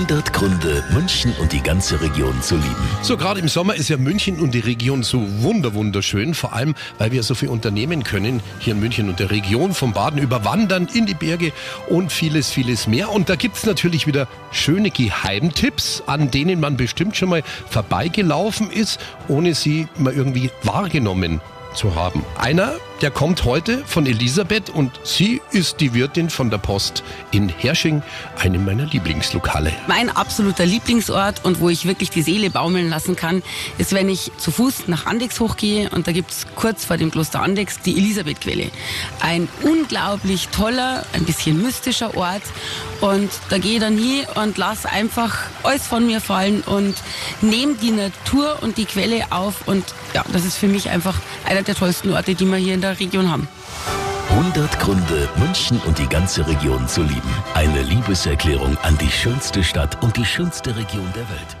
100 0.00 0.32
Gründe, 0.32 0.82
München 0.94 1.34
und 1.40 1.52
die 1.52 1.62
ganze 1.62 2.00
Region 2.00 2.40
zu 2.40 2.54
lieben. 2.56 2.88
So, 3.02 3.18
gerade 3.18 3.38
im 3.38 3.48
Sommer 3.48 3.74
ist 3.74 3.90
ja 3.90 3.98
München 3.98 4.40
und 4.40 4.54
die 4.54 4.60
Region 4.60 5.02
so 5.02 5.22
wunder 5.42 5.74
wunderschön, 5.74 6.32
vor 6.32 6.54
allem, 6.54 6.74
weil 6.96 7.12
wir 7.12 7.22
so 7.22 7.34
viel 7.34 7.50
unternehmen 7.50 8.02
können 8.02 8.40
hier 8.60 8.72
in 8.72 8.80
München 8.80 9.10
und 9.10 9.20
der 9.20 9.30
Region, 9.30 9.74
vom 9.74 9.92
Baden 9.92 10.18
über 10.18 10.42
Wandern 10.42 10.88
in 10.94 11.04
die 11.04 11.12
Berge 11.12 11.52
und 11.86 12.12
vieles, 12.12 12.48
vieles 12.48 12.86
mehr. 12.86 13.10
Und 13.10 13.28
da 13.28 13.36
gibt's 13.36 13.66
natürlich 13.66 14.06
wieder 14.06 14.26
schöne 14.52 14.90
Geheimtipps, 14.90 16.02
an 16.06 16.30
denen 16.30 16.60
man 16.60 16.78
bestimmt 16.78 17.14
schon 17.18 17.28
mal 17.28 17.42
vorbeigelaufen 17.68 18.70
ist, 18.70 18.98
ohne 19.28 19.54
sie 19.54 19.86
mal 19.98 20.14
irgendwie 20.14 20.48
wahrgenommen 20.62 21.42
zu 21.74 21.94
haben. 21.94 22.24
Einer, 22.38 22.74
der 23.00 23.10
kommt 23.10 23.44
heute 23.44 23.78
von 23.86 24.06
Elisabeth 24.06 24.70
und 24.70 24.92
sie 25.04 25.40
ist 25.52 25.80
die 25.80 25.94
Wirtin 25.94 26.28
von 26.28 26.50
der 26.50 26.58
Post 26.58 27.02
in 27.30 27.48
Hersching, 27.48 28.02
einem 28.38 28.64
meiner 28.64 28.84
Lieblingslokale. 28.84 29.72
Mein 29.86 30.10
absoluter 30.10 30.66
Lieblingsort 30.66 31.44
und 31.44 31.60
wo 31.60 31.68
ich 31.68 31.86
wirklich 31.86 32.10
die 32.10 32.22
Seele 32.22 32.50
baumeln 32.50 32.90
lassen 32.90 33.16
kann, 33.16 33.42
ist, 33.78 33.94
wenn 33.94 34.08
ich 34.08 34.30
zu 34.36 34.50
Fuß 34.50 34.88
nach 34.88 35.06
Andex 35.06 35.40
hochgehe 35.40 35.88
und 35.90 36.06
da 36.06 36.12
gibt's 36.12 36.46
kurz 36.56 36.84
vor 36.84 36.96
dem 36.96 37.10
Kloster 37.10 37.42
Andex 37.42 37.80
die 37.80 37.96
Elisabethquelle. 37.96 38.70
Ein 39.20 39.48
unglaublich 39.62 40.48
toller, 40.48 41.04
ein 41.12 41.24
bisschen 41.24 41.62
mystischer 41.62 42.16
Ort 42.16 42.42
und 43.00 43.30
da 43.48 43.58
gehe 43.58 43.74
ich 43.74 43.80
dann 43.80 43.96
hin 43.96 44.26
und 44.34 44.58
lass 44.58 44.84
einfach 44.84 45.38
alles 45.62 45.86
von 45.86 46.06
mir 46.06 46.20
fallen 46.20 46.62
und 46.62 46.94
nehme 47.40 47.74
die 47.74 47.92
Natur 47.92 48.58
und 48.62 48.76
die 48.76 48.84
Quelle 48.84 49.24
auf 49.30 49.66
und 49.66 49.84
ja, 50.14 50.24
das 50.32 50.44
ist 50.44 50.58
für 50.58 50.66
mich 50.66 50.90
einfach 50.90 51.14
einer 51.60 51.66
der 51.66 51.74
tollsten 51.74 52.10
Orte, 52.12 52.34
die 52.34 52.46
wir 52.46 52.56
hier 52.56 52.74
in 52.74 52.80
der 52.80 52.98
Region 52.98 53.30
haben. 53.30 53.46
100 54.30 54.80
Gründe, 54.80 55.28
München 55.36 55.78
und 55.86 55.98
die 55.98 56.06
ganze 56.06 56.46
Region 56.46 56.88
zu 56.88 57.02
lieben. 57.02 57.34
Eine 57.54 57.82
Liebeserklärung 57.82 58.78
an 58.78 58.96
die 58.96 59.10
schönste 59.10 59.62
Stadt 59.62 60.02
und 60.02 60.16
die 60.16 60.24
schönste 60.24 60.74
Region 60.74 61.12
der 61.14 61.28
Welt. 61.28 61.56